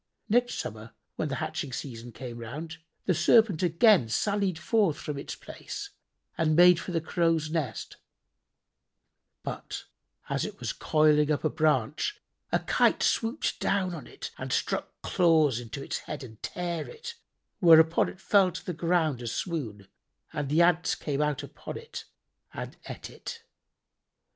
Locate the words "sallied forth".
4.09-4.97